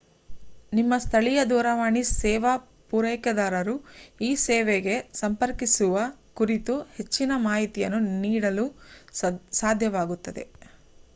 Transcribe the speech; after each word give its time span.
ನಿಮ್ಮ 0.73 0.93
ಸ್ಥಳೀಯ 0.97 1.39
ದೂರವಾಣಿ 1.49 2.01
ಸೇವಾ 2.11 2.53
ಪೂರೈಕೆದಾರರು 2.89 3.75
ಈ 4.21 4.39
ಸೇವೆಗೆ 4.45 4.95
ಸಂಪರ್ಕಿಸುವ 5.15 5.99
ಕುರಿತು 6.33 6.77
ಹೆಚ್ಚಿನ 6.97 7.31
ಮಾಹಿತಿಯನ್ನು 7.47 7.99
ನೀಡಲು 8.23 8.65
ಸಾಧ್ಯವಾಗುತ್ತದೆ 9.59 10.45